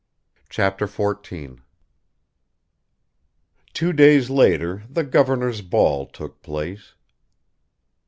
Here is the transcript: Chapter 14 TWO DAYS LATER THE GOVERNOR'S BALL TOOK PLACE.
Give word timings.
Chapter 0.49 0.87
14 0.87 1.61
TWO 3.71 3.93
DAYS 3.93 4.31
LATER 4.31 4.83
THE 4.89 5.03
GOVERNOR'S 5.03 5.61
BALL 5.61 6.07
TOOK 6.07 6.41
PLACE. 6.41 6.95